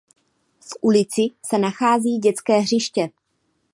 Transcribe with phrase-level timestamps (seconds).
[0.59, 3.09] V ulici se nachází dětské hřiště.